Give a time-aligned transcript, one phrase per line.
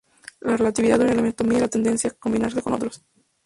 [0.39, 3.03] La reactividad de un elemento mide la tendencia a combinarse con otros.